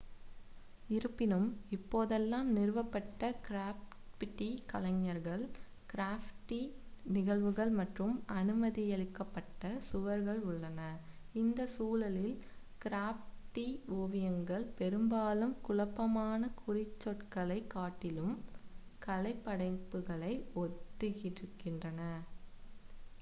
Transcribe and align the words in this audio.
"""இருப்பினும் 0.89 1.55
இப்போதெல்லாம் 1.69 2.55
நிறுவப்பட்ட 2.55 3.39
கிராஃபிட்டி 3.47 4.57
கலைஞர்கள் 4.65 5.49
கிராஃபிட்டி 5.93 6.71
நிகழ்வுகள் 7.07 7.71
மற்றும்""""அனுமதியளிக்கப்பட்ட""""சுவர்கள் 7.71 10.43
உள்ளன. 10.43 10.97
இந்த 11.33 11.67
சூழலில் 11.67 12.41
கிராஃபிட்டி 12.85 13.81
ஓவியங்கள் 13.91 14.71
பெரும்பாலும் 14.75 15.61
குழப்பமான 15.61 16.49
குறிச்சொற்களைக் 16.61 17.67
காட்டிலும் 17.67 18.43
கலைப்படைப்புகளை 19.05 20.43
ஒத்திருக்கின்றன."" 20.55 22.01